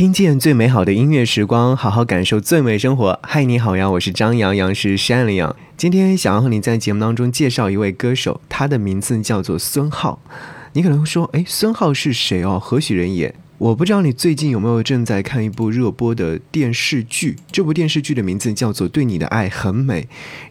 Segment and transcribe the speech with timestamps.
[0.00, 3.20] 听见最美好的音乐时光，好好感受最美生活。
[3.22, 5.54] 嗨，你好呀，我是张阳阳，是山里阳。
[5.76, 10.22] 今天想要和你在节目当中介绍一位歌手，他的名字叫做孙浩。
[10.72, 12.58] 你可能会说，哎，孙浩是谁哦？
[12.58, 13.34] 何许人也？
[13.58, 20.00] 我不知道你最近有没有正在看一部热播的电视剧，这部电视剧的名字叫做《对你的爱很美》。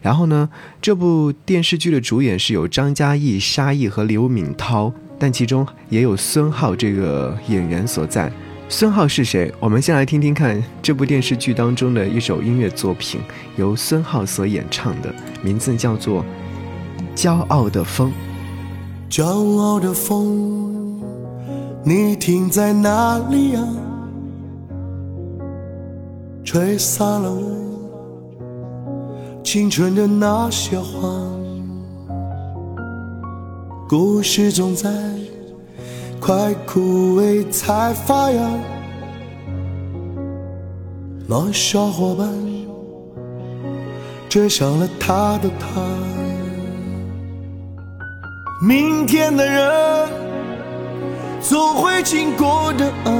[0.00, 0.48] 然后呢，
[0.80, 8.32] 这部电视剧的主演是有张嘉译、沙溢和刘敏涛，但其中也有孙浩这个演员所在。
[8.72, 9.52] 孙浩是谁？
[9.58, 13.20] 我们先来听听看这部电视剧当中的一首音乐作品，
[13.56, 16.24] 由孙浩所演唱的，名字叫做
[17.16, 18.12] 《骄傲的风》。
[19.12, 19.24] 骄
[19.58, 21.02] 傲的风，
[21.82, 23.68] 你停在哪里啊？
[26.44, 27.36] 吹散了
[29.42, 31.10] 青春的那些花。
[33.88, 34.88] 故事总在。
[36.20, 38.40] 快枯萎才发芽，
[41.26, 42.28] 那小伙伴
[44.28, 45.80] 追上了他的他。
[48.62, 50.08] 明天的人
[51.40, 53.10] 总会经过的啊，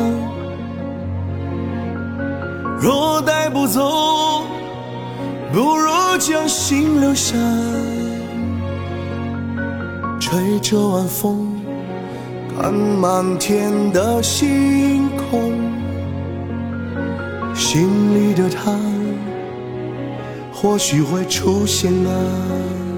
[2.78, 4.42] 若带不走，
[5.52, 7.34] 不如将心留下，
[10.20, 11.49] 吹着晚风。
[12.62, 15.55] 看满天的星空，
[17.55, 18.78] 心里的他
[20.53, 22.89] 或许会出现啊。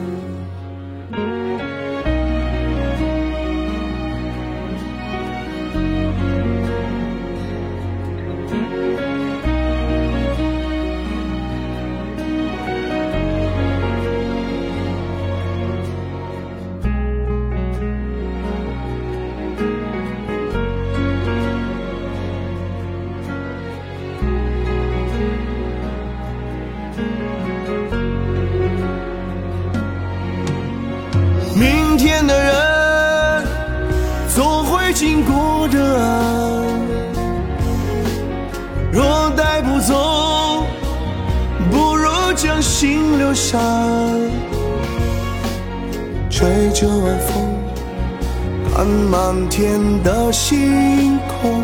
[49.12, 51.62] 满天的星空，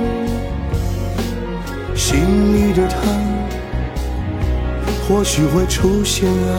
[1.94, 2.18] 心
[2.52, 2.98] 里的他
[5.08, 6.52] 或许会出现啊。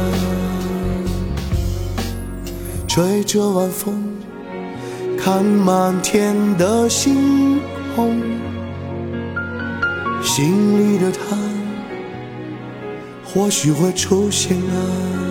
[2.87, 4.03] 吹着晚风。
[5.15, 7.59] 看满天的星
[7.95, 8.19] 空，
[10.23, 11.37] 心里的他
[13.23, 15.28] 或许会出现啊。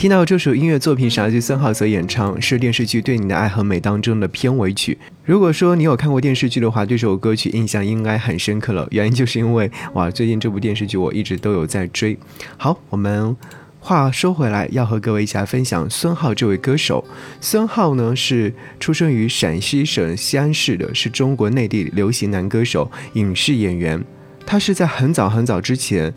[0.00, 4.96] 听到这首音乐作品是来自孙浩所演唱，是电视剧《对你的爱很美》当中的片尾曲。
[5.26, 8.88] 如果说你有看过电视剧的话，对这首歌曲印象应该很深刻了。
[8.92, 12.18] 原因就是因为哇，最近这部电视剧我一直都有在追。
[12.56, 13.36] 好，我们。
[13.78, 17.04] 话说回来，要和各位一起来分享孙浩这位歌手。
[17.42, 24.02] 孙浩呢是出生于陕西省西安市的，是中国内地流行男歌手、影视演员。
[24.46, 26.14] 他是在很早很早之前。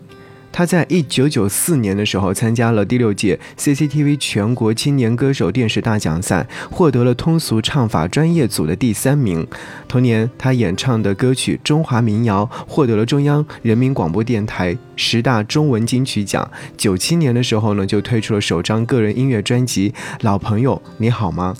[0.56, 9.44] 他在一九九四年的时候参加了第六届 CCTV 全国青年歌手电视大奖赛，获得了通俗唱法专业组的第三名。
[9.88, 16.48] 同年，他演唱的歌曲《中华民谣》获得了中央人民广播电台十大中文金曲奖。
[16.76, 19.90] 九七年的时候呢，就推出了首张个人音乐专辑
[20.20, 21.56] 《老朋友你好吗》。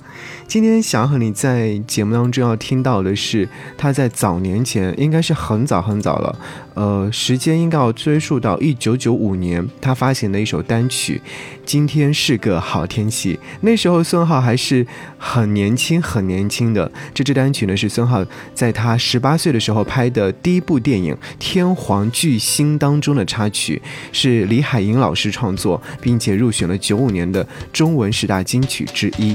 [0.47, 6.39] 今天想和你在节目当中要听到的是他在早年前，应该是很早很早了，
[6.75, 11.19] 呃，时间应该要追溯到一九九五年，他发行的一首单曲
[11.65, 13.35] 《今天是个好天气》。
[13.63, 14.87] 那时候孙浩还是
[15.17, 16.93] 很年轻很年轻的。
[17.15, 18.23] 这支单曲呢是孙浩
[18.53, 23.81] 在他十八岁的时候拍的第一部电影《天皇巨星》当中的插曲，
[24.13, 29.35] 是李海英老师创作，并且入选了九五年的中文十大金曲之一。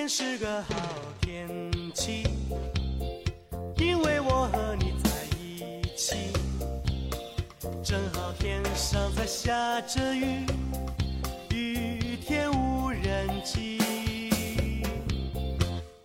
[0.00, 0.74] 天是个好
[1.20, 1.46] 天
[1.92, 2.22] 气，
[3.76, 6.32] 因为我和你在一起。
[7.84, 10.46] 正好天上在下着雨，
[11.50, 13.78] 雨天无人机。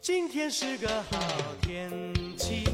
[0.01, 1.18] 今天是个好
[1.62, 1.89] 天
[2.36, 2.65] 气，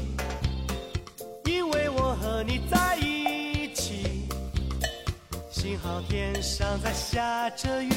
[1.44, 4.26] 因为我和你在一起。
[5.52, 7.92] 幸好天上在下着雨。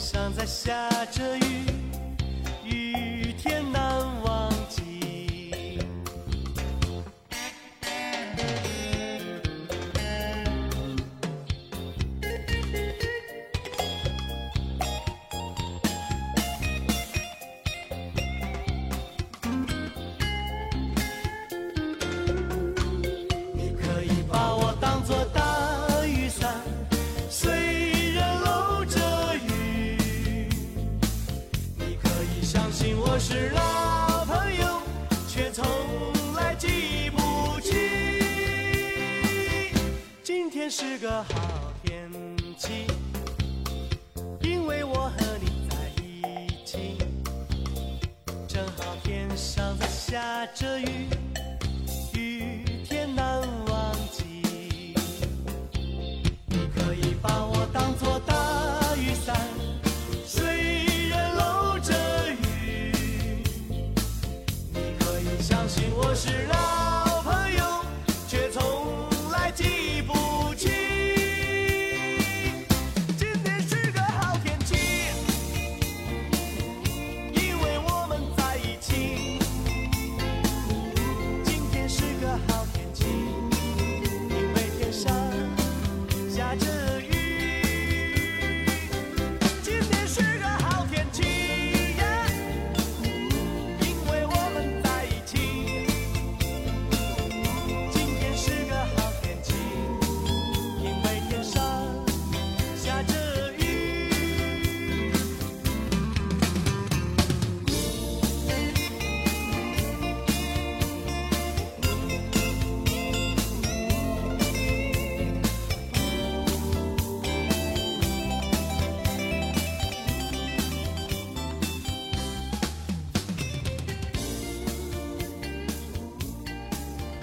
[0.00, 1.39] 上在下着，
[50.40, 50.86] 下着雨。
[50.86, 50.99] 雨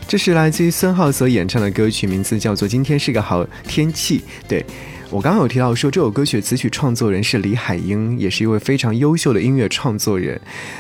[0.08, 4.20] 这是来自于孙浩所演唱的歌曲，名字叫做《今天是个好天气》。
[4.48, 4.66] 对
[5.10, 10.40] 我刚刚有提到说，这首歌曲词曲创作人是李海英，也是一位非常优秀的音乐创作人。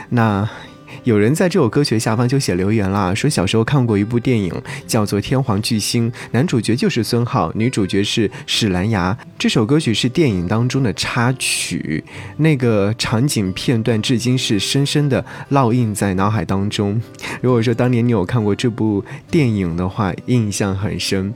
[0.09, 0.49] 那。
[1.07, 4.53] 有人在这首歌曲下方就写留言啦，说小时候看过一部电影，
[4.85, 9.17] 叫做《天皇巨星》，男主角就是孙浩，女主角是史兰芽。
[9.39, 12.03] 这首歌曲是电影当中的插曲，
[12.35, 17.01] 那个场景片段至今是深深的烙印在脑海当中。
[17.39, 19.01] 如果说当年你有看过这部
[19.31, 21.33] 电影的话，印象很深。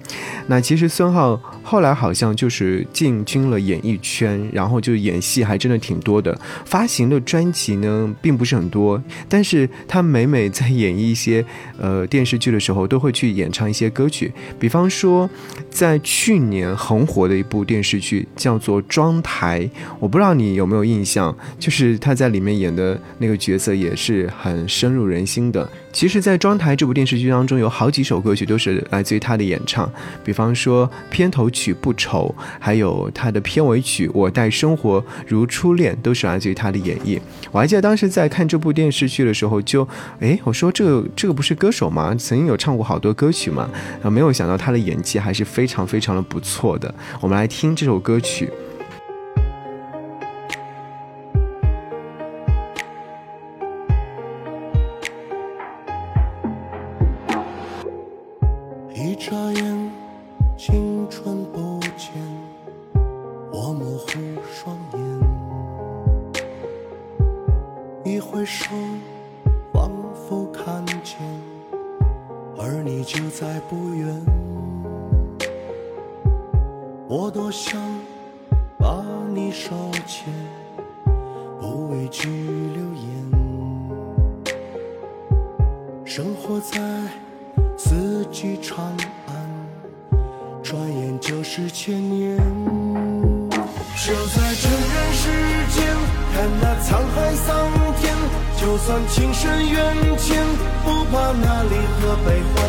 [0.47, 11.43] 那其实孙浩后来好像就是进军了演艺圈，然后就演戏还真的挺多的，发行的专辑呢并不是很多，但是他每每在演绎一些
[11.79, 14.31] 呃电视剧的时候，都会去演唱一些歌曲。
[14.59, 15.29] 比方说，
[15.69, 19.61] 在去年很火的一部电视剧叫做《妆台》，
[19.99, 25.69] 我不知道你有没有印象，就是他在里面演的那个角色也是很深入人心的。
[25.91, 29.91] 其实，在《妆台》这部电视剧当中，有好几首歌曲都是来自于他的演唱，
[30.23, 37.19] 比方说片头曲《不愁》，还有他的片尾曲《我待生活如初恋》，都是来自于他的演绎。
[37.51, 39.87] 我还记得当时在看这部电视剧的时候就，
[40.21, 42.15] 诶，我说这个这个不是歌手吗？
[42.17, 43.69] 曾经有唱过好多歌曲嘛，
[44.01, 46.93] 啊，没有想到他的演技还是非常非常的不错的。
[47.19, 48.49] 我们来听这首歌曲。
[72.93, 74.21] 你就在不远。
[77.07, 77.81] 我多想
[78.77, 79.01] 把
[79.33, 79.69] 你手
[80.05, 80.27] 牵，
[81.57, 83.31] 不畏惧流言。
[86.03, 86.81] 生活在
[87.77, 88.85] 四季长
[89.27, 89.33] 安，
[90.61, 92.35] 转眼就是千年。
[94.05, 95.29] 就在这人世
[95.71, 95.95] 间，
[96.33, 97.90] 看那沧海桑田，
[98.61, 100.45] 就算情深缘浅，
[100.85, 102.63] 不怕那离合悲欢。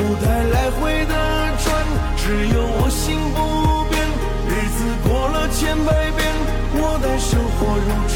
[0.00, 1.14] 舞台来回的
[1.58, 1.84] 转，
[2.16, 4.02] 只有我心不变。
[4.48, 6.32] 日子过了千百遍，
[6.72, 8.14] 我待生活如初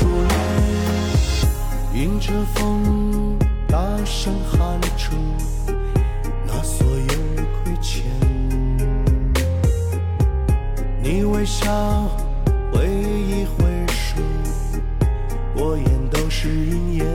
[1.92, 2.02] 恋。
[2.02, 5.12] 迎着风，大声喊出
[6.47, 7.14] 那所有
[7.62, 8.06] 亏欠。
[11.02, 12.08] 你微笑，
[12.73, 14.16] 挥一挥手，
[15.56, 17.07] 我眼都是云烟。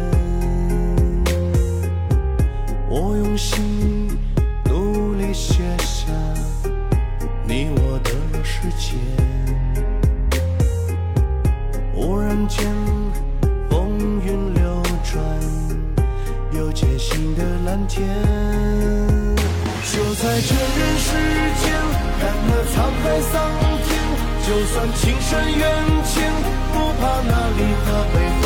[16.63, 18.07] 有艰辛的蓝天。
[19.91, 21.09] 就在这人世
[21.59, 21.65] 间，
[22.19, 23.35] 看那沧海桑
[23.83, 23.91] 田，
[24.47, 25.29] 就算情深
[25.59, 25.61] 缘
[26.05, 26.31] 浅，
[26.71, 28.41] 不怕哪里和悲欢。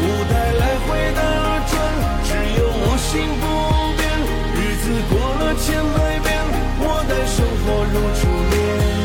[0.00, 1.20] 舞台来回的
[1.66, 1.74] 转，
[2.22, 3.10] 只有我心
[3.42, 3.44] 不
[3.98, 4.00] 变。
[4.54, 6.26] 日子过了千百遍，
[6.78, 8.95] 我待生活如初恋。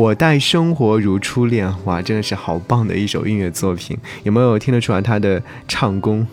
[0.00, 6.26] 我待生活如初恋，哇，真的是好棒的一首音乐作品，有没有听得出来他的唱功？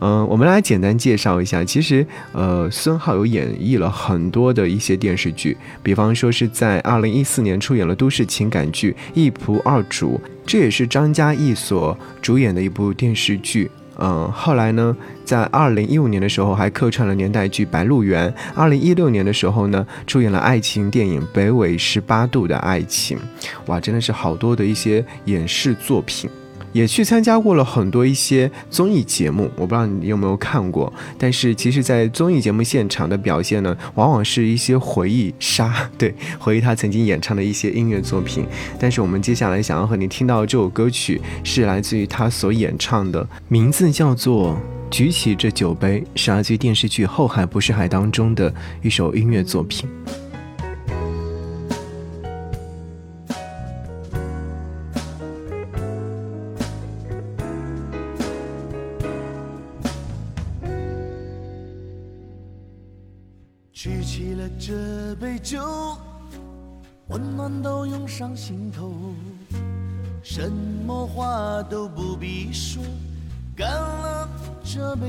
[0.00, 13.70] 嗯、我们来简单介绍一下，其实呃，孙浩有演绎了很多的一些电视剧，比方说是在二零一四年出演了都市情感剧《一仆二主》，这也是张嘉译所主演的一部电视剧。
[13.98, 23.18] 嗯，后来呢，在二零一五年的时候还客串了年代剧《白鹿原》，二零一六年的时候呢，出演了爱情电影《北纬十八度的爱情》，
[23.66, 26.30] 哇，真的是好多的一些影视作品。
[26.72, 30.92] 也去参加过了很多一些综艺节目，我不知道你有没有看过。
[31.18, 38.46] 但是其实，在综艺节目现场的表现呢，往往是一些回忆杀，对，回忆他曾经演唱的一些音乐作品。
[38.78, 44.52] 但是我们接下来想要和你听到这首歌曲，是来自于他所演唱的，名字叫做
[44.90, 49.88] 《举起这酒杯》，是来自于电视剧《后海不是海》当中的一首音乐作品。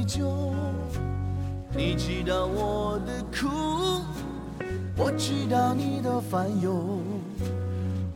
[0.10, 0.26] 酒。
[1.72, 3.48] 你知道我的苦，
[4.98, 7.00] 我知道你的烦忧，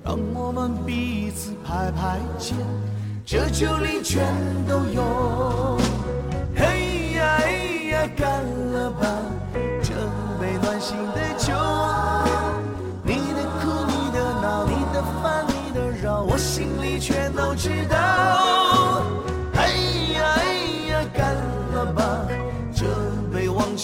[0.03, 2.57] 让我们彼此排排肩，
[3.23, 4.25] 这酒里全
[4.67, 5.77] 都有。
[6.55, 9.07] 嘿呀嘿呀，干了吧！
[9.83, 9.93] 这
[10.41, 11.53] 杯暖心的酒，
[13.03, 18.42] 你的苦，你的恼，你的烦，你的扰，我心里全都知道。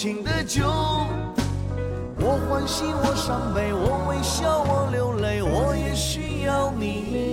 [0.00, 0.64] 情的酒，
[2.18, 7.29] 我欢喜，我伤悲，我微笑，我流泪，我也需要你。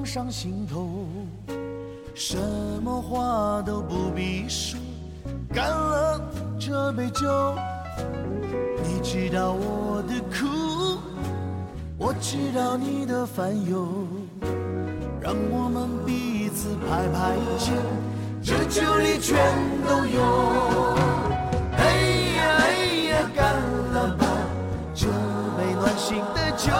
[0.00, 1.04] 涌上心头，
[2.14, 2.34] 什
[2.82, 4.80] 么话都不必说，
[5.52, 6.18] 干了
[6.58, 7.28] 这杯酒。
[8.82, 10.98] 你知道我的苦，
[11.98, 13.86] 我知道你的烦忧，
[15.20, 17.72] 让我们彼此排排解，
[18.42, 19.36] 这酒里全
[19.86, 20.22] 都有。
[21.76, 21.84] 哎
[22.38, 22.72] 呀哎
[23.10, 23.54] 呀，干
[23.92, 24.24] 了吧！
[24.94, 25.08] 这
[25.58, 26.72] 杯暖心的酒，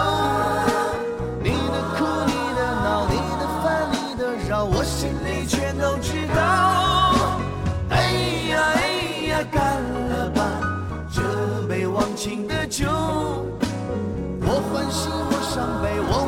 [14.69, 16.20] 欢喜我伤悲，我。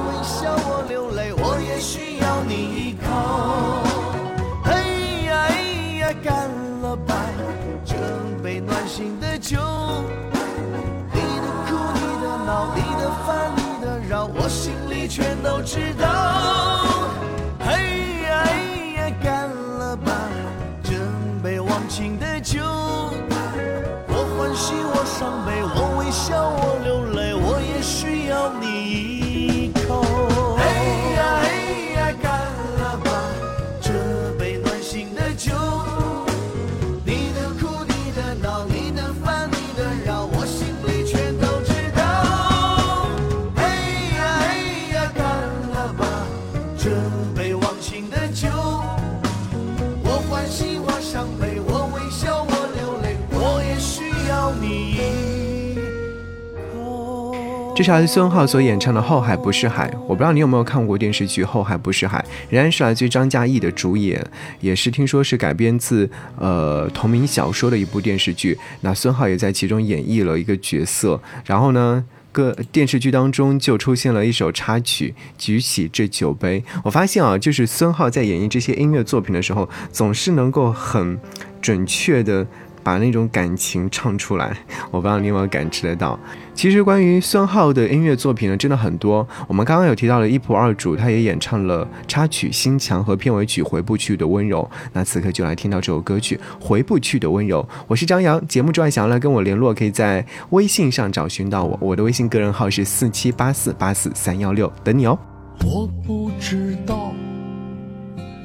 [57.83, 64.25] 是来自孙浩所演唱的《后海不是海》，我不知道你有没有看过电视剧《后海不是海》，仍然是来自张嘉译的主演，
[64.61, 66.09] 也是听说是改编自
[66.39, 68.57] 呃同名小说的一部电视剧。
[68.81, 72.05] 那孙浩也在其中演绎了一个角色，然后呢？
[72.31, 76.59] 个电视剧当中就出现了一首插曲《举起这酒杯》。
[76.83, 81.19] 我发现啊，就是孙浩在演绎这些音乐作品的时候，总是能够很
[81.61, 82.47] 准确的
[82.83, 84.55] 把那种感情唱出来。
[84.91, 86.19] 我不知道你有没有感知得到。
[86.53, 89.27] 其实关于孙浩的音乐作品呢，真的很多。
[89.47, 94.61] 我们刚刚有提到了一仆二主，他也演唱了插曲《心墙》和片尾曲《回不去的温柔》。
[94.93, 97.63] 那此刻就来听到这首歌曲《回不去的温柔》。
[97.87, 105.17] 我是张扬，节目之外想要来跟我联络，可以在微信上找寻到我，我的微信个人号是四七八四八四三幺六，等你哦。
[105.65, 107.13] 我不知道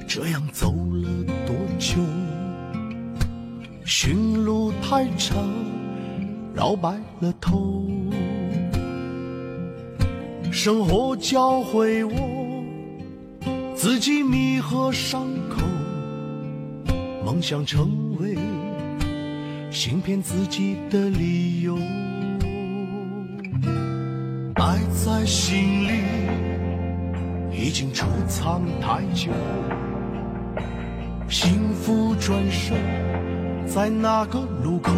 [0.07, 1.09] 这样走了
[1.47, 1.97] 多久，
[3.91, 5.43] 寻路太长，
[6.55, 7.87] 绕白了头。
[10.53, 12.13] 生活教会我
[13.75, 15.63] 自己弥合伤口，
[17.25, 18.37] 梦想成为
[19.71, 21.75] 行骗自己的理由。
[24.57, 26.03] 爱在心里
[27.51, 29.33] 已经储藏太久，
[31.31, 32.77] 幸福转身
[33.75, 34.93] 在那个路口。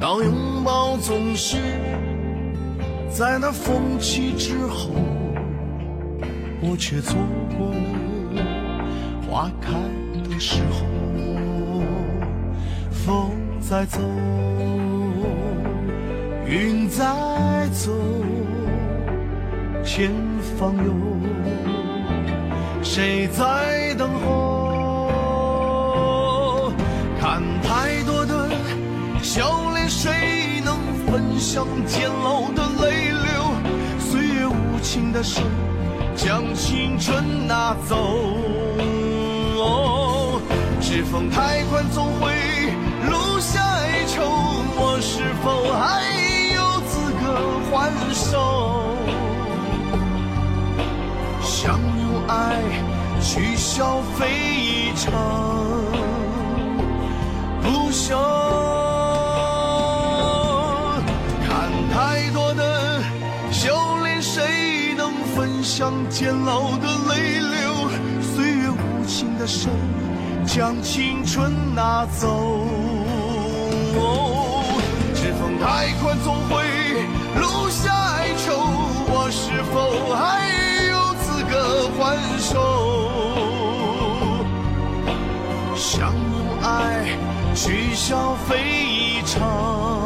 [0.00, 1.58] 当拥抱总是
[3.08, 4.90] 在那风起之后，
[6.60, 7.16] 我却错
[7.56, 7.68] 过
[8.34, 8.44] 了
[9.26, 9.72] 花开
[10.28, 10.84] 的时候。
[12.90, 13.98] 风在走，
[16.46, 17.04] 云在
[17.72, 17.92] 走，
[19.84, 20.10] 前
[20.56, 20.92] 方有
[22.82, 24.41] 谁在等候？
[29.34, 33.54] 笑脸，谁能分享煎熬的泪流？
[33.98, 35.40] 岁月无情的手，
[36.14, 37.96] 将青春拿走。
[39.56, 40.38] 哦，
[40.82, 42.34] 指缝太宽，总会
[43.08, 44.20] 留下哀愁。
[44.76, 46.04] 我是否还
[46.52, 47.24] 有资格
[47.70, 48.84] 还手？
[51.40, 52.60] 相拥爱，
[53.22, 55.10] 去消费一场
[57.62, 58.81] 不朽。
[69.42, 69.68] 的手，
[70.46, 72.64] 将青春拿走。
[75.16, 76.62] 指缝太宽，总会
[77.34, 78.52] 留下哀愁。
[79.08, 80.46] 我是否还
[80.92, 82.00] 有资格还
[82.38, 82.54] 手？
[85.74, 86.22] 相拥
[86.62, 87.18] 爱，
[87.52, 90.01] 去消费一场。